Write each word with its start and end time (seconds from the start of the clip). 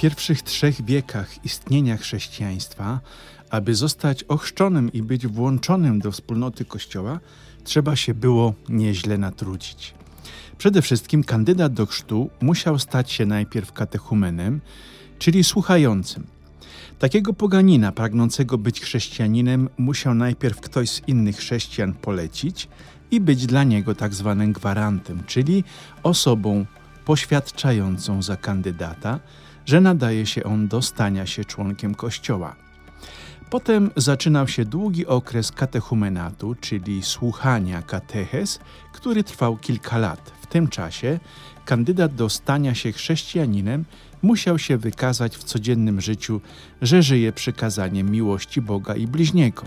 pierwszych 0.00 0.42
trzech 0.42 0.84
wiekach 0.84 1.44
istnienia 1.44 1.96
chrześcijaństwa, 1.96 3.00
aby 3.50 3.74
zostać 3.74 4.24
ochrzczonym 4.24 4.92
i 4.92 5.02
być 5.02 5.26
włączonym 5.26 5.98
do 5.98 6.12
wspólnoty 6.12 6.64
Kościoła, 6.64 7.20
trzeba 7.64 7.96
się 7.96 8.14
było 8.14 8.54
nieźle 8.68 9.18
natrudzić. 9.18 9.94
Przede 10.58 10.82
wszystkim 10.82 11.24
kandydat 11.24 11.72
do 11.72 11.86
chrztu 11.86 12.30
musiał 12.40 12.78
stać 12.78 13.12
się 13.12 13.26
najpierw 13.26 13.72
katechumenem, 13.72 14.60
czyli 15.18 15.44
słuchającym. 15.44 16.26
Takiego 16.98 17.32
poganina 17.32 17.92
pragnącego 17.92 18.58
być 18.58 18.80
chrześcijaninem 18.80 19.68
musiał 19.78 20.14
najpierw 20.14 20.60
ktoś 20.60 20.90
z 20.90 21.08
innych 21.08 21.36
chrześcijan 21.36 21.92
polecić 21.94 22.68
i 23.10 23.20
być 23.20 23.46
dla 23.46 23.64
niego 23.64 23.94
tak 23.94 24.14
zwanym 24.14 24.52
gwarantem, 24.52 25.22
czyli 25.26 25.64
osobą 26.02 26.66
poświadczającą 27.04 28.22
za 28.22 28.36
kandydata, 28.36 29.20
że 29.66 29.80
nadaje 29.80 30.26
się 30.26 30.44
on 30.44 30.68
do 30.68 30.82
stania 30.82 31.26
się 31.26 31.44
członkiem 31.44 31.94
Kościoła. 31.94 32.56
Potem 33.50 33.90
zaczynał 33.96 34.48
się 34.48 34.64
długi 34.64 35.06
okres 35.06 35.52
katechumenatu, 35.52 36.54
czyli 36.60 37.02
słuchania 37.02 37.82
kateches, 37.82 38.60
który 38.92 39.24
trwał 39.24 39.56
kilka 39.56 39.98
lat. 39.98 40.32
W 40.42 40.46
tym 40.46 40.68
czasie 40.68 41.18
kandydat 41.64 42.14
do 42.14 42.28
stania 42.28 42.74
się 42.74 42.92
chrześcijaninem 42.92 43.84
musiał 44.22 44.58
się 44.58 44.76
wykazać 44.76 45.36
w 45.36 45.44
codziennym 45.44 46.00
życiu, 46.00 46.40
że 46.82 47.02
żyje 47.02 47.32
przykazaniem 47.32 48.10
miłości 48.10 48.60
Boga 48.60 48.94
i 48.94 49.06
bliźniego. 49.06 49.62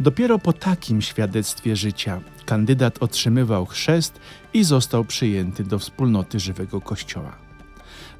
Dopiero 0.00 0.38
po 0.38 0.52
takim 0.52 1.02
świadectwie 1.02 1.76
życia 1.76 2.20
kandydat 2.46 3.02
otrzymywał 3.02 3.66
chrzest 3.66 4.20
i 4.54 4.64
został 4.64 5.04
przyjęty 5.04 5.64
do 5.64 5.78
wspólnoty 5.78 6.40
żywego 6.40 6.80
Kościoła. 6.80 7.32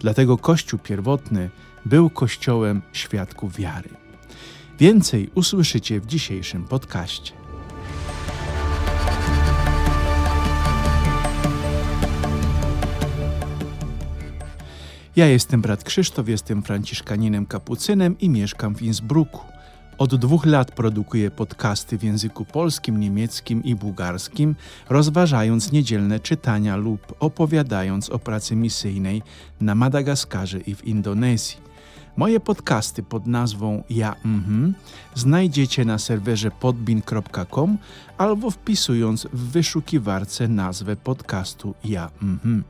Dlatego 0.01 0.39
Kościół 0.39 0.79
pierwotny 0.79 1.51
był 1.85 2.11
Kościołem 2.11 2.83
świadków 2.93 3.57
wiary. 3.57 3.89
Więcej 4.79 5.31
usłyszycie 5.35 6.01
w 6.01 6.07
dzisiejszym 6.07 6.65
podcaście. 6.65 7.33
Ja 15.17 15.27
jestem 15.27 15.61
brat 15.61 15.85
Krzysztof, 15.85 16.29
jestem 16.29 16.63
franciszkaninem 16.63 17.47
kapucynem 17.47 18.19
i 18.19 18.29
mieszkam 18.29 18.75
w 18.75 18.83
Innsbrucku. 18.83 19.56
Od 19.99 20.15
dwóch 20.15 20.47
lat 20.47 20.73
produkuję 20.73 21.31
podcasty 21.31 21.99
w 21.99 22.03
języku 22.03 22.45
polskim, 22.45 23.01
niemieckim 23.01 23.65
i 23.65 23.75
bułgarskim, 23.75 24.55
rozważając 24.89 25.73
niedzielne 25.73 26.21
czytania 26.21 26.77
lub 26.77 27.15
opowiadając 27.21 28.11
o 28.11 28.19
pracy 28.19 28.57
misyjnej 28.57 29.23
na 29.61 29.75
Madagaskarze 29.75 30.61
i 30.61 30.75
w 30.75 30.85
Indonezji. 30.85 31.57
Moje 32.17 32.41
podcasty 32.41 33.03
pod 33.03 33.27
nazwą 33.27 33.83
Ja 33.91 34.17
Mhm 34.25 34.75
znajdziecie 35.15 35.85
na 35.85 35.99
serwerze 35.99 36.51
podbin.com 36.51 37.79
albo 38.19 38.51
wpisując 38.51 39.27
w 39.33 39.51
wyszukiwarce 39.51 40.49
nazwę 40.49 40.97
podcastu 40.97 41.75
Ja 41.85 42.11
Mhm. 42.23 42.65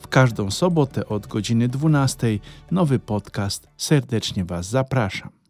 W 0.00 0.08
każdą 0.08 0.50
sobotę 0.50 1.06
od 1.08 1.26
godziny 1.26 1.68
12 1.68 2.38
nowy 2.70 2.98
podcast. 2.98 3.68
Serdecznie 3.76 4.44
Was 4.44 4.66
zapraszam. 4.66 5.45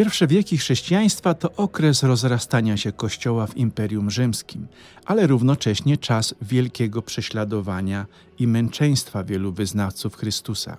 Pierwsze 0.00 0.26
wieki 0.26 0.58
chrześcijaństwa 0.58 1.34
to 1.34 1.52
okres 1.52 2.02
rozrastania 2.02 2.76
się 2.76 2.92
Kościoła 2.92 3.46
w 3.46 3.56
Imperium 3.56 4.10
Rzymskim, 4.10 4.66
ale 5.04 5.26
równocześnie 5.26 5.96
czas 5.96 6.34
wielkiego 6.42 7.02
prześladowania 7.02 8.06
i 8.38 8.46
męczeństwa 8.46 9.24
wielu 9.24 9.52
wyznawców 9.52 10.16
Chrystusa. 10.16 10.76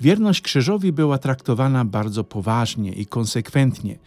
Wierność 0.00 0.40
krzyżowi 0.40 0.92
była 0.92 1.18
traktowana 1.18 1.84
bardzo 1.84 2.24
poważnie 2.24 2.92
i 2.92 3.06
konsekwentnie, 3.06 3.98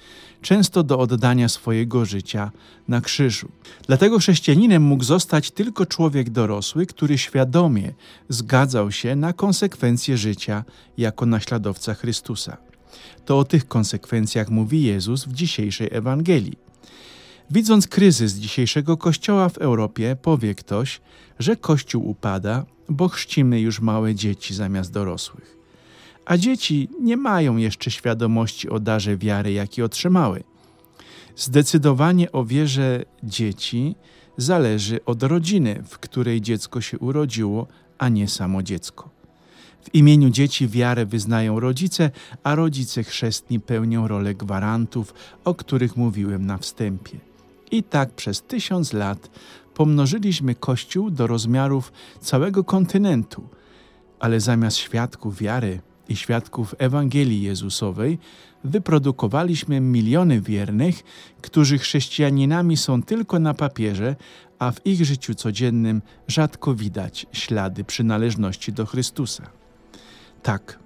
często 0.41 0.84
do 0.84 1.00
oddania 1.00 1.50
swojego 1.50 2.06
życia 2.06 2.51
na 2.88 3.01
krzyżu. 3.01 3.50
Dlatego 3.88 4.19
chrześcijaninem 4.19 4.84
mógł 4.84 5.03
zostać 5.03 5.51
tylko 5.51 5.85
człowiek 5.85 6.29
dorosły, 6.29 6.85
który 6.85 7.18
świadomie 7.18 7.94
zgadzał 8.29 8.91
się 8.91 9.16
na 9.16 9.34
konsekwencje 9.34 10.18
życia 10.18 10.63
jako 10.97 11.25
naśladowca 11.25 11.94
Chrystusa. 11.94 12.69
To 13.25 13.39
o 13.39 13.44
tych 13.44 13.67
konsekwencjach 13.67 14.50
mówi 14.50 14.83
Jezus 14.83 15.25
w 15.25 15.33
dzisiejszej 15.33 15.89
Ewangelii. 15.91 16.57
Widząc 17.51 17.88
kryzys 17.88 18.33
dzisiejszego 18.33 18.97
Kościoła 18.97 19.50
w 19.50 19.57
Europie, 19.57 20.17
powie 20.22 20.55
ktoś, 20.55 21.01
że 21.39 21.55
Kościół 21.55 22.09
upada, 22.09 22.66
bo 22.89 23.07
chrzcimy 23.07 23.61
już 23.61 23.79
małe 23.79 24.16
dzieci 24.16 24.53
zamiast 24.53 24.91
dorosłych. 24.91 25.57
A 26.25 26.38
dzieci 26.38 26.89
nie 27.01 27.17
mają 27.17 27.57
jeszcze 27.57 27.91
świadomości 27.91 28.69
o 28.69 28.79
darze 28.79 29.17
wiary, 29.17 29.51
jaki 29.51 29.81
otrzymały. 29.81 30.44
Zdecydowanie 31.35 32.31
o 32.31 32.45
wierze 32.45 33.06
dzieci 33.23 33.95
zależy 34.38 35.00
od 35.06 35.23
rodziny, 35.23 35.83
w 35.88 36.00
której 36.00 36.41
dziecko 36.41 36.81
się 36.81 37.00
urodziło, 37.00 37.67
a 37.97 38.09
nie 38.09 38.27
samo 38.27 38.63
dziecko. 38.63 39.19
W 39.84 39.95
imieniu 39.95 40.29
dzieci 40.29 40.67
wiarę 40.67 41.06
wyznają 41.06 41.59
rodzice, 41.59 42.12
a 42.44 42.56
rodzice 42.56 43.03
chrzestni 43.03 43.59
pełnią 43.59 44.07
rolę 44.07 44.35
gwarantów, 44.35 45.13
o 45.45 45.56
których 45.56 45.97
mówiłem 45.97 46.45
na 46.45 46.57
wstępie. 46.57 47.17
I 47.72 47.84
tak 47.84 48.12
przez 48.12 48.41
tysiąc 48.41 48.94
lat 48.94 49.29
pomnożyliśmy 49.73 50.56
Kościół 50.56 51.12
do 51.12 51.28
rozmiarów 51.28 51.91
całego 52.22 52.63
kontynentu, 52.63 53.44
ale 54.19 54.39
zamiast 54.39 54.78
świadków 54.78 55.38
wiary 55.38 55.79
i 56.09 56.16
świadków 56.16 56.75
Ewangelii 56.78 57.41
Jezusowej 57.41 58.19
wyprodukowaliśmy 58.63 59.79
miliony 59.79 60.41
wiernych, 60.41 61.03
którzy 61.41 61.78
chrześcijaninami 61.78 62.78
są 62.78 63.03
tylko 63.03 63.39
na 63.39 63.53
papierze, 63.53 64.16
a 64.59 64.72
w 64.72 64.85
ich 64.85 65.06
życiu 65.06 65.35
codziennym 65.35 66.01
rzadko 66.28 66.75
widać 66.75 67.25
ślady 67.31 67.84
przynależności 67.84 68.73
do 68.73 68.85
Chrystusa. 68.85 69.59
Tak. 70.44 70.79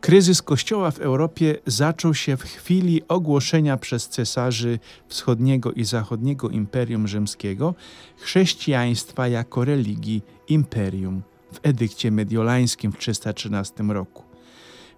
Kryzys 0.00 0.42
Kościoła 0.42 0.90
w 0.90 0.98
Europie 0.98 1.56
zaczął 1.66 2.14
się 2.14 2.36
w 2.36 2.42
chwili 2.42 3.02
ogłoszenia 3.08 3.76
przez 3.76 4.08
cesarzy 4.08 4.78
wschodniego 5.08 5.72
i 5.72 5.84
zachodniego 5.84 6.48
Imperium 6.48 7.08
Rzymskiego 7.08 7.74
chrześcijaństwa 8.16 9.28
jako 9.28 9.64
religii 9.64 10.22
imperium 10.48 11.22
w 11.52 11.58
edykcie 11.62 12.10
mediolańskim 12.10 12.92
w 12.92 12.98
313 12.98 13.82
roku. 13.82 14.22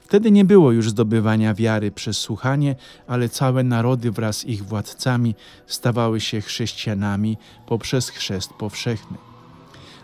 Wtedy 0.01 0.31
nie 0.31 0.45
było 0.45 0.72
już 0.72 0.91
zdobywania 0.91 1.55
wiary 1.55 1.91
przez 1.91 2.16
słuchanie, 2.16 2.77
ale 3.06 3.28
całe 3.28 3.65
narody 3.65 4.11
wraz 4.11 4.37
z 4.37 4.45
ich 4.45 4.65
władcami 4.65 5.34
stawały 5.66 6.21
się 6.21 6.41
chrześcijanami 6.41 7.37
poprzez 7.66 8.09
chrzest 8.09 8.51
powszechny. 8.51 9.34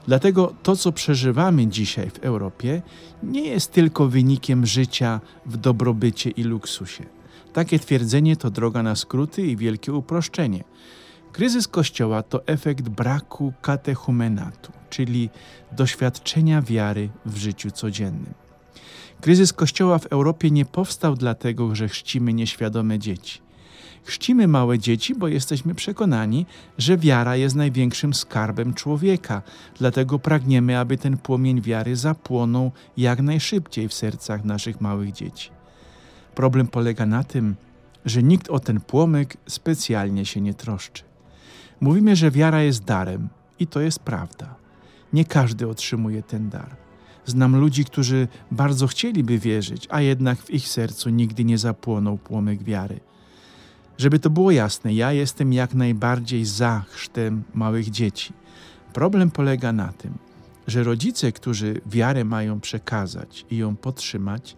Dlatego 0.06 0.54
to, 0.62 0.76
co 0.76 0.92
przeżywamy 0.92 1.66
dzisiaj 1.66 2.10
w 2.10 2.18
Europie, 2.18 2.82
nie 3.22 3.46
jest 3.46 3.72
tylko 3.72 4.08
wynikiem 4.08 4.66
życia 4.66 5.20
w 5.46 5.56
dobrobycie 5.56 6.30
i 6.30 6.42
luksusie. 6.42 7.04
Takie 7.52 7.78
twierdzenie 7.78 8.36
to 8.36 8.50
droga 8.50 8.82
na 8.82 8.96
skróty 8.96 9.46
i 9.46 9.56
wielkie 9.56 9.92
uproszczenie. 9.92 10.64
Kryzys 11.32 11.68
Kościoła 11.68 12.22
to 12.22 12.46
efekt 12.46 12.88
braku 12.88 13.52
katechumenatu, 13.62 14.72
czyli 14.90 15.30
doświadczenia 15.72 16.62
wiary 16.62 17.08
w 17.26 17.36
życiu 17.36 17.70
codziennym. 17.70 18.34
Kryzys 19.20 19.52
Kościoła 19.52 19.98
w 19.98 20.06
Europie 20.06 20.50
nie 20.50 20.64
powstał 20.64 21.14
dlatego, 21.14 21.74
że 21.74 21.88
chrzcimy 21.88 22.32
nieświadome 22.32 22.98
dzieci. 22.98 23.40
Chrzcimy 24.04 24.48
małe 24.48 24.78
dzieci, 24.78 25.14
bo 25.14 25.28
jesteśmy 25.28 25.74
przekonani, 25.74 26.46
że 26.78 26.98
wiara 26.98 27.36
jest 27.36 27.56
największym 27.56 28.14
skarbem 28.14 28.74
człowieka, 28.74 29.42
dlatego 29.78 30.18
pragniemy, 30.18 30.78
aby 30.78 30.98
ten 30.98 31.18
płomień 31.18 31.60
wiary 31.60 31.96
zapłonął 31.96 32.72
jak 32.96 33.20
najszybciej 33.22 33.88
w 33.88 33.94
sercach 33.94 34.44
naszych 34.44 34.80
małych 34.80 35.12
dzieci. 35.12 35.50
Problem 36.34 36.66
polega 36.66 37.06
na 37.06 37.24
tym, 37.24 37.56
że 38.04 38.22
nikt 38.22 38.50
o 38.50 38.60
ten 38.60 38.80
płomyk 38.80 39.36
specjalnie 39.46 40.26
się 40.26 40.40
nie 40.40 40.54
troszczy. 40.54 41.02
Mówimy, 41.80 42.16
że 42.16 42.30
wiara 42.30 42.62
jest 42.62 42.84
darem 42.84 43.28
i 43.58 43.66
to 43.66 43.80
jest 43.80 43.98
prawda. 43.98 44.54
Nie 45.12 45.24
każdy 45.24 45.68
otrzymuje 45.68 46.22
ten 46.22 46.48
dar. 46.48 46.76
Znam 47.26 47.56
ludzi, 47.56 47.84
którzy 47.84 48.28
bardzo 48.50 48.86
chcieliby 48.86 49.38
wierzyć, 49.38 49.86
a 49.90 50.00
jednak 50.00 50.38
w 50.38 50.50
ich 50.50 50.68
sercu 50.68 51.10
nigdy 51.10 51.44
nie 51.44 51.58
zapłonął 51.58 52.18
płomyk 52.18 52.62
wiary. 52.62 53.00
Żeby 54.00 54.18
to 54.18 54.30
było 54.30 54.50
jasne, 54.50 54.94
ja 54.94 55.12
jestem 55.12 55.52
jak 55.52 55.74
najbardziej 55.74 56.44
za 56.44 56.84
chrztem 56.88 57.42
małych 57.54 57.90
dzieci. 57.90 58.32
Problem 58.92 59.30
polega 59.30 59.72
na 59.72 59.92
tym, 59.92 60.14
że 60.66 60.82
rodzice, 60.82 61.32
którzy 61.32 61.80
wiarę 61.86 62.24
mają 62.24 62.60
przekazać 62.60 63.46
i 63.50 63.56
ją 63.56 63.76
podtrzymać, 63.76 64.56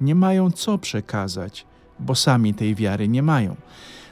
nie 0.00 0.14
mają 0.14 0.50
co 0.50 0.78
przekazać, 0.78 1.66
bo 1.98 2.14
sami 2.14 2.54
tej 2.54 2.74
wiary 2.74 3.08
nie 3.08 3.22
mają. 3.22 3.56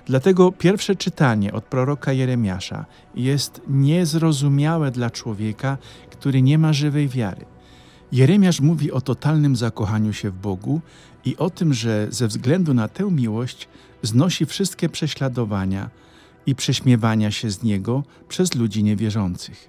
Dlatego 0.06 0.52
pierwsze 0.52 0.96
czytanie 0.96 1.52
od 1.52 1.64
proroka 1.64 2.12
Jeremiasza 2.12 2.84
jest 3.14 3.60
niezrozumiałe 3.68 4.90
dla 4.90 5.10
człowieka, 5.10 5.78
który 6.10 6.42
nie 6.42 6.58
ma 6.58 6.72
żywej 6.72 7.08
wiary. 7.08 7.44
Jeremiasz 8.12 8.60
mówi 8.60 8.92
o 8.92 9.00
totalnym 9.00 9.56
zakochaniu 9.56 10.12
się 10.12 10.30
w 10.30 10.38
Bogu 10.38 10.80
i 11.24 11.36
o 11.36 11.50
tym, 11.50 11.74
że 11.74 12.06
ze 12.10 12.26
względu 12.26 12.74
na 12.74 12.88
tę 12.88 13.10
miłość 13.10 13.68
znosi 14.02 14.46
wszystkie 14.46 14.88
prześladowania 14.88 15.90
i 16.46 16.54
prześmiewania 16.54 17.30
się 17.30 17.50
z 17.50 17.62
Niego 17.62 18.02
przez 18.28 18.54
ludzi 18.54 18.84
niewierzących. 18.84 19.68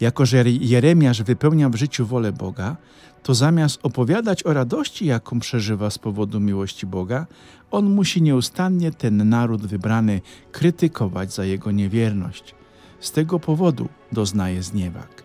Jako 0.00 0.26
że 0.26 0.44
Jeremiasz 0.50 1.22
wypełnia 1.22 1.68
w 1.68 1.74
życiu 1.74 2.06
wolę 2.06 2.32
Boga, 2.32 2.76
to 3.22 3.34
zamiast 3.34 3.80
opowiadać 3.82 4.46
o 4.46 4.52
radości, 4.52 5.06
jaką 5.06 5.40
przeżywa 5.40 5.90
z 5.90 5.98
powodu 5.98 6.40
miłości 6.40 6.86
Boga, 6.86 7.26
on 7.70 7.90
musi 7.90 8.22
nieustannie 8.22 8.90
ten 8.90 9.28
naród 9.28 9.66
wybrany 9.66 10.20
krytykować 10.52 11.34
za 11.34 11.44
jego 11.44 11.70
niewierność. 11.70 12.54
Z 13.00 13.12
tego 13.12 13.38
powodu 13.40 13.88
doznaje 14.12 14.62
zniewag. 14.62 15.24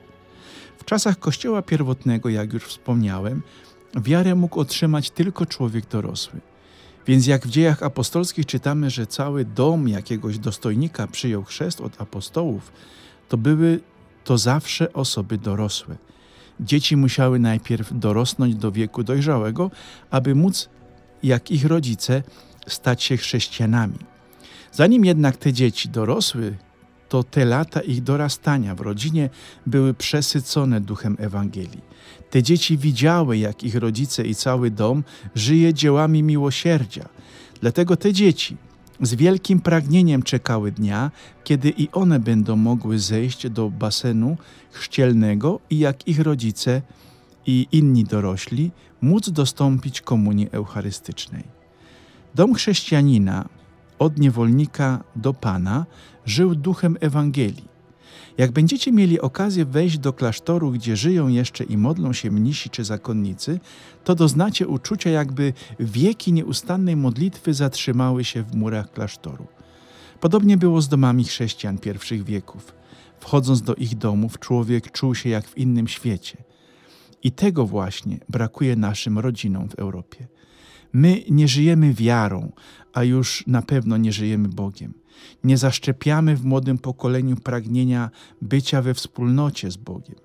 W 0.77 0.85
czasach 0.85 1.19
Kościoła 1.19 1.61
pierwotnego, 1.61 2.29
jak 2.29 2.53
już 2.53 2.63
wspomniałem, 2.63 3.41
wiarę 3.95 4.35
mógł 4.35 4.59
otrzymać 4.59 5.09
tylko 5.09 5.45
człowiek 5.45 5.87
dorosły. 5.87 6.39
Więc 7.07 7.27
jak 7.27 7.47
w 7.47 7.49
dziejach 7.49 7.83
apostolskich 7.83 8.45
czytamy, 8.45 8.89
że 8.89 9.07
cały 9.07 9.45
dom 9.45 9.87
jakiegoś 9.87 10.37
dostojnika 10.37 11.07
przyjął 11.07 11.43
chrzest 11.43 11.81
od 11.81 12.01
apostołów, 12.01 12.71
to 13.29 13.37
były 13.37 13.79
to 14.23 14.37
zawsze 14.37 14.93
osoby 14.93 15.37
dorosłe. 15.37 15.95
Dzieci 16.59 16.97
musiały 16.97 17.39
najpierw 17.39 17.99
dorosnąć 17.99 18.55
do 18.55 18.71
wieku 18.71 19.03
dojrzałego, 19.03 19.71
aby 20.09 20.35
móc, 20.35 20.69
jak 21.23 21.51
ich 21.51 21.65
rodzice, 21.65 22.23
stać 22.67 23.03
się 23.03 23.17
chrześcijanami. 23.17 23.97
Zanim 24.71 25.05
jednak 25.05 25.37
te 25.37 25.53
dzieci 25.53 25.89
dorosły, 25.89 26.57
to 27.09 27.23
te 27.23 27.45
lata 27.45 27.81
ich 27.81 28.03
dorastania 28.03 28.75
w 28.75 28.81
rodzinie 28.81 29.29
były 29.65 29.93
przesycone 29.93 30.81
duchem 30.81 31.17
Ewangelii. 31.19 31.81
Te 32.29 32.43
dzieci 32.43 32.77
widziały, 32.77 33.37
jak 33.37 33.63
ich 33.63 33.75
rodzice 33.75 34.23
i 34.23 34.35
cały 34.35 34.71
dom 34.71 35.03
żyje 35.35 35.73
dziełami 35.73 36.23
miłosierdzia. 36.23 37.09
Dlatego 37.61 37.97
te 37.97 38.13
dzieci 38.13 38.57
z 39.01 39.15
wielkim 39.15 39.59
pragnieniem 39.59 40.23
czekały 40.23 40.71
dnia, 40.71 41.11
kiedy 41.43 41.69
i 41.69 41.89
one 41.91 42.19
będą 42.19 42.55
mogły 42.55 42.99
zejść 42.99 43.49
do 43.49 43.69
basenu 43.69 44.37
chrzcielnego 44.71 45.59
i 45.69 45.79
jak 45.79 46.07
ich 46.07 46.19
rodzice 46.19 46.81
i 47.45 47.67
inni 47.71 48.03
dorośli 48.03 48.71
móc 49.01 49.29
dostąpić 49.29 50.01
komunii 50.01 50.49
eucharystycznej. 50.51 51.43
Dom 52.35 52.53
chrześcijanina 52.53 53.49
od 53.99 54.19
niewolnika 54.19 55.03
do 55.15 55.33
Pana 55.33 55.85
żył 56.25 56.55
duchem 56.55 56.97
Ewangelii. 56.99 57.77
Jak 58.37 58.51
będziecie 58.51 58.91
mieli 58.91 59.21
okazję 59.21 59.65
wejść 59.65 59.97
do 59.97 60.13
klasztoru, 60.13 60.71
gdzie 60.71 60.95
żyją 60.95 61.27
jeszcze 61.27 61.63
i 61.63 61.77
modlą 61.77 62.13
się 62.13 62.31
mnisi 62.31 62.69
czy 62.69 62.83
zakonnicy, 62.83 63.59
to 64.03 64.15
doznacie 64.15 64.67
uczucia, 64.67 65.09
jakby 65.09 65.53
wieki 65.79 66.33
nieustannej 66.33 66.95
modlitwy 66.95 67.53
zatrzymały 67.53 68.23
się 68.23 68.43
w 68.43 68.55
murach 68.55 68.91
klasztoru. 68.91 69.47
Podobnie 70.19 70.57
było 70.57 70.81
z 70.81 70.87
domami 70.87 71.23
chrześcijan 71.23 71.77
pierwszych 71.77 72.23
wieków. 72.23 72.73
Wchodząc 73.19 73.61
do 73.61 73.75
ich 73.75 73.97
domów, 73.97 74.39
człowiek 74.39 74.91
czuł 74.91 75.15
się 75.15 75.29
jak 75.29 75.47
w 75.47 75.57
innym 75.57 75.87
świecie. 75.87 76.37
I 77.23 77.31
tego 77.31 77.65
właśnie 77.65 78.17
brakuje 78.29 78.75
naszym 78.75 79.19
rodzinom 79.19 79.69
w 79.69 79.75
Europie. 79.75 80.27
My 80.93 81.23
nie 81.29 81.47
żyjemy 81.47 81.93
wiarą, 81.93 82.51
a 82.93 83.03
już 83.03 83.43
na 83.47 83.61
pewno 83.61 83.97
nie 83.97 84.11
żyjemy 84.11 84.47
Bogiem. 84.47 84.93
Nie 85.43 85.57
zaszczepiamy 85.57 86.35
w 86.35 86.45
młodym 86.45 86.77
pokoleniu 86.77 87.35
pragnienia 87.35 88.09
bycia 88.41 88.81
we 88.81 88.93
wspólnocie 88.93 89.71
z 89.71 89.77
Bogiem. 89.77 90.15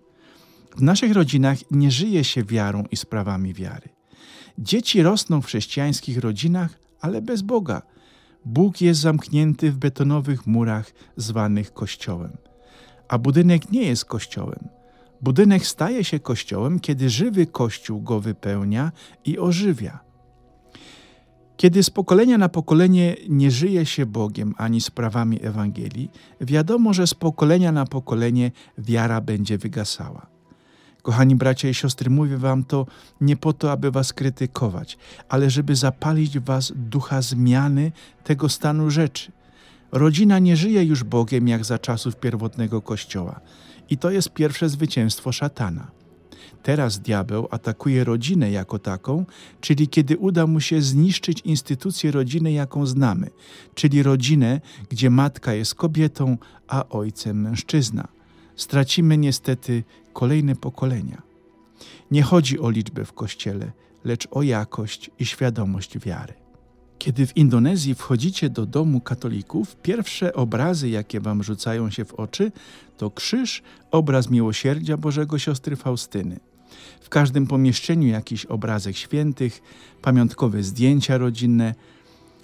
W 0.77 0.83
naszych 0.83 1.13
rodzinach 1.13 1.59
nie 1.71 1.91
żyje 1.91 2.25
się 2.25 2.45
wiarą 2.45 2.85
i 2.91 2.97
sprawami 2.97 3.55
wiary. 3.55 3.89
Dzieci 4.59 5.03
rosną 5.03 5.41
w 5.41 5.47
chrześcijańskich 5.47 6.19
rodzinach, 6.19 6.79
ale 7.01 7.23
bez 7.23 7.43
Boga. 7.43 7.83
Bóg 8.45 8.81
jest 8.81 9.01
zamknięty 9.01 9.73
w 9.73 9.77
betonowych 9.77 10.47
murach 10.47 10.93
zwanych 11.17 11.73
Kościołem. 11.73 12.37
A 13.09 13.19
budynek 13.19 13.73
nie 13.73 13.83
jest 13.83 14.05
Kościołem. 14.05 14.69
Budynek 15.21 15.67
staje 15.67 16.05
się 16.05 16.21
Kościołem, 16.21 16.81
kiedy 16.81 17.11
żywy 17.11 17.47
Kościół 17.47 18.03
go 18.03 18.21
wypełnia 18.21 18.93
i 19.25 19.39
ożywia. 19.39 20.12
Kiedy 21.57 21.83
z 21.83 21.91
pokolenia 21.91 22.39
na 22.39 22.49
pokolenie 22.49 23.17
nie 23.29 23.51
żyje 23.51 23.87
się 23.87 24.07
Bogiem 24.07 24.55
ani 24.59 24.81
sprawami 24.81 25.45
Ewangelii, 25.45 26.11
wiadomo, 26.41 26.93
że 26.95 27.07
z 27.07 27.15
pokolenia 27.15 27.73
na 27.73 27.87
pokolenie 27.87 28.51
wiara 28.79 29.21
będzie 29.21 29.59
wygasała. 29.59 30.27
Kochani 31.03 31.37
bracia 31.37 31.69
i 31.69 31.75
siostry, 31.75 32.11
mówię 32.11 32.39
wam 32.39 32.65
to 32.65 32.87
nie 33.21 33.37
po 33.37 33.53
to, 33.53 33.73
aby 33.73 33.91
was 33.91 34.13
krytykować, 34.13 34.99
ale 35.29 35.51
żeby 35.51 35.77
zapalić 35.77 36.39
was 36.39 36.73
ducha 36.77 37.23
zmiany 37.23 37.93
tego 38.25 38.49
stanu 38.49 38.91
rzeczy. 38.91 39.33
Rodzina 39.93 40.39
nie 40.39 40.57
żyje 40.57 40.85
już 40.85 41.05
Bogiem 41.05 41.49
jak 41.49 41.65
za 41.65 41.79
czasów 41.79 42.17
pierwotnego 42.17 42.83
Kościoła. 42.83 43.41
I 43.91 43.99
to 43.99 44.11
jest 44.11 44.31
pierwsze 44.31 44.69
zwycięstwo 44.69 45.33
szatana. 45.33 45.91
Teraz 46.63 47.01
diabeł 47.01 47.49
atakuje 47.51 48.05
rodzinę 48.05 48.51
jako 48.51 48.79
taką, 48.79 49.25
czyli 49.61 49.89
kiedy 49.89 50.17
uda 50.17 50.47
mu 50.47 50.61
się 50.61 50.83
zniszczyć 50.83 51.41
instytucję 51.41 52.11
rodziny, 52.11 52.53
jaką 52.53 52.87
znamy, 52.87 53.31
czyli 53.75 54.03
rodzinę, 54.03 54.61
gdzie 54.89 55.11
matka 55.11 55.55
jest 55.55 55.75
kobietą, 55.75 56.37
a 56.69 56.89
ojcem 56.89 57.41
mężczyzna. 57.41 58.09
Stracimy 58.57 59.19
niestety 59.19 59.85
kolejne 60.13 60.57
pokolenia. 60.57 61.23
Nie 62.11 62.23
chodzi 62.23 62.61
o 62.61 62.71
liczbę 62.71 63.05
w 63.05 63.13
kościele, 63.13 63.73
lecz 64.05 64.29
o 64.31 64.43
jakość 64.43 65.11
i 65.19 65.27
świadomość 65.27 65.99
wiary. 65.99 66.42
Kiedy 66.99 67.27
w 67.27 67.37
Indonezji 67.37 67.95
wchodzicie 67.95 68.51
do 68.51 68.67
domu 68.67 69.01
katolików, 69.01 69.77
pierwsze 69.77 70.35
obrazy, 70.35 70.89
jakie 70.89 71.21
wam 71.21 71.43
rzucają 71.43 71.91
się 71.91 72.05
w 72.05 72.15
oczy, 72.15 72.53
to 72.97 73.11
krzyż, 73.11 73.63
obraz 73.91 74.31
miłosierdzia 74.31 74.97
Bożego 74.97 75.39
siostry 75.39 75.77
Faustyny. 75.77 76.41
W 77.01 77.09
każdym 77.09 77.47
pomieszczeniu 77.47 78.09
jakiś 78.09 78.47
obrazek 78.47 78.97
świętych, 78.97 79.63
pamiątkowe 80.03 80.63
zdjęcia 80.63 81.19
rodzinne, 81.19 81.75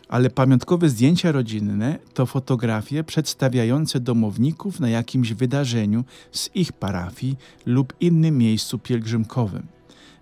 ale 0.09 0.31
pamiątkowe 0.31 0.89
zdjęcia 0.89 1.33
rodzinne 1.33 1.99
to 2.15 2.27
fotografie 2.27 3.05
przedstawiające 3.05 4.01
domowników 4.01 4.81
na 4.81 4.89
jakimś 4.89 5.33
wydarzeniu 5.33 6.05
z 6.33 6.51
ich 6.55 6.73
parafii 6.73 7.37
lub 7.67 7.95
innym 8.01 8.39
miejscu 8.39 8.79
pielgrzymkowym. 8.79 9.67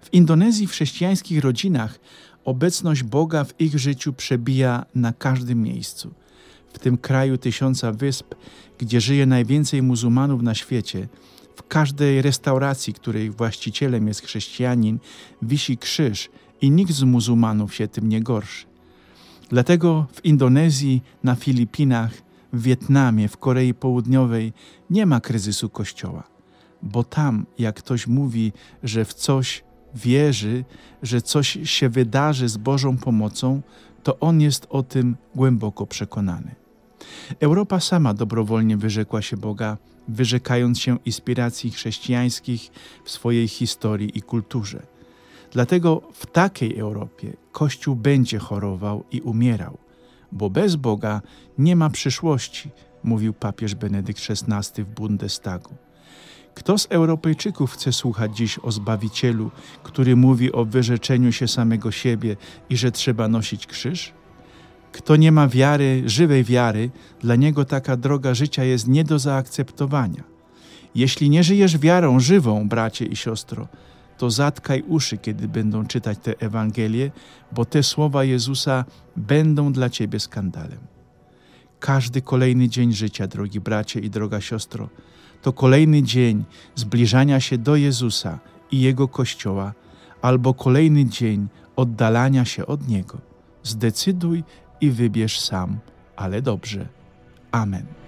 W 0.01 0.15
Indonezji 0.15 0.67
w 0.67 0.71
chrześcijańskich 0.71 1.41
rodzinach 1.41 1.99
obecność 2.47 3.03
Boga 3.03 3.45
w 3.45 3.61
ich 3.61 3.79
życiu 3.79 4.13
przebija 4.13 4.87
na 4.95 5.13
każdym 5.13 5.63
miejscu. 5.63 6.15
W 6.73 6.79
tym 6.79 6.99
kraju 6.99 7.39
tysiąca 7.39 7.93
wysp, 7.93 8.35
gdzie 8.79 9.01
żyje 9.01 9.27
najwięcej 9.27 9.83
muzułmanów 9.83 10.43
na 10.43 10.55
świecie, 10.55 11.09
w 11.57 11.63
każdej 11.63 12.23
restauracji, 12.23 12.93
której 12.93 13.31
właścicielem 13.31 14.09
jest 14.09 14.23
chrześcijanin, 14.23 14.99
wisi 15.43 15.79
krzyż 15.79 16.29
i 16.61 16.71
nikt 16.71 16.93
z 16.93 17.03
muzułmanów 17.03 17.75
się 17.75 17.89
tym 17.89 18.09
nie 18.09 18.23
gorszy. 18.23 18.67
Dlatego 19.49 20.07
w 20.13 20.25
Indonezji, 20.25 21.03
na 21.25 21.35
Filipinach, 21.35 22.11
w 22.53 22.63
Wietnamie, 22.63 23.29
w 23.29 23.37
Korei 23.37 23.75
Południowej 23.75 24.53
nie 24.91 25.07
ma 25.07 25.21
kryzysu 25.21 25.69
kościoła, 25.69 26.23
bo 26.83 27.05
tam, 27.05 27.47
jak 27.59 27.77
ktoś 27.77 28.07
mówi, 28.07 28.53
że 28.83 29.05
w 29.05 29.15
coś 29.15 29.66
wierzy, 29.97 30.65
że 31.03 31.23
coś 31.23 31.59
się 31.65 31.89
wydarzy 31.89 32.49
z 32.49 32.57
Bożą 32.57 32.97
pomocą, 32.97 33.63
to 34.03 34.19
on 34.19 34.41
jest 34.41 34.67
o 34.71 34.83
tym 34.83 35.17
głęboko 35.35 35.87
przekonany. 35.87 36.55
Europa 37.41 37.81
sama 37.81 38.15
dobrowolnie 38.15 38.77
wyrzekła 38.77 39.23
się 39.23 39.37
Boga, 39.37 39.77
wyrzekając 40.09 40.81
się 40.81 40.99
inspiracji 41.05 41.71
chrześcijańskich 41.71 42.71
w 43.05 43.11
swojej 43.11 43.49
historii 43.49 44.19
i 44.19 44.23
kulturze. 44.23 44.83
Dlatego 45.53 46.03
w 46.13 46.27
takiej 46.27 46.79
Europie 46.79 47.37
Kościół 47.53 47.97
będzie 47.97 48.39
chorował 48.39 49.05
i 49.13 49.21
umierał, 49.21 49.79
bo 50.33 50.51
bez 50.51 50.77
Boga 50.77 51.23
nie 51.59 51.77
ma 51.77 51.91
przyszłości, 51.91 52.71
mówił 53.05 53.33
papież 53.33 53.75
Benedykt 53.75 54.21
XVI 54.31 54.85
w 54.85 54.89
Bundestagu. 54.89 55.75
Kto 56.57 56.79
z 56.79 56.87
Europejczyków 56.91 57.73
chce 57.73 57.93
słuchać 57.93 58.37
dziś 58.37 58.59
o 58.63 58.73
Zbawicielu, 58.73 59.51
który 59.83 60.17
mówi 60.17 60.53
o 60.53 60.65
wyrzeczeniu 60.65 61.33
się 61.33 61.49
samego 61.49 61.91
siebie 61.91 62.37
i 62.71 62.77
że 62.77 62.93
trzeba 62.93 63.29
nosić 63.29 63.67
krzyż? 63.67 64.13
Kto 64.93 65.17
nie 65.17 65.33
ma 65.33 65.49
wiary, 65.49 66.03
żywej 66.07 66.45
wiary, 66.45 66.91
dla 67.21 67.37
niego 67.37 67.65
taka 67.65 67.97
droga 67.97 68.35
życia 68.35 68.65
jest 68.65 68.89
nie 68.89 69.05
do 69.05 69.19
zaakceptowania. 69.19 70.25
Jeśli 70.95 71.31
nie 71.31 71.45
żyjesz 71.45 71.79
wiarą 71.79 72.21
żywą, 72.21 72.69
bracie 72.69 73.07
i 73.07 73.17
siostro, 73.17 73.69
to 74.19 74.31
zatkaj 74.31 74.83
uszy, 74.83 75.19
kiedy 75.19 75.49
będą 75.49 75.87
czytać 75.87 76.19
te 76.23 76.41
Ewangelie, 76.41 77.11
bo 77.53 77.65
te 77.65 77.83
słowa 77.83 78.25
Jezusa 78.25 78.85
będą 79.17 79.73
dla 79.73 79.91
ciebie 79.91 80.21
skandalem. 80.21 80.79
Każdy 81.81 82.23
kolejny 82.23 82.69
dzień 82.69 82.93
życia, 82.93 83.27
drogi 83.27 83.61
bracie 83.61 84.01
i 84.01 84.11
droga 84.11 84.41
siostro, 84.41 84.89
to 85.43 85.53
kolejny 85.53 86.03
dzień 86.03 86.45
zbliżania 86.75 87.41
się 87.41 87.59
do 87.59 87.77
Jezusa 87.77 88.39
i 88.71 88.81
Jego 88.81 89.09
Kościoła, 89.09 89.73
albo 90.23 90.55
kolejny 90.55 91.07
dzień 91.07 91.49
oddalania 91.77 92.45
się 92.45 92.67
od 92.67 92.89
Niego. 92.89 93.19
Zdecyduj 93.63 94.45
i 94.81 94.91
wybierz 94.91 95.41
sam, 95.41 95.79
ale 96.17 96.43
dobrze. 96.43 96.89
Amen. 97.53 98.06